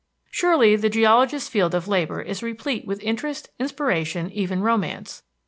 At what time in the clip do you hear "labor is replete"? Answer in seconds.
1.87-2.87